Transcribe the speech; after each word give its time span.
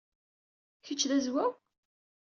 Kečč 0.85 1.01
d 1.09 1.11
Azwaw? 1.17 1.51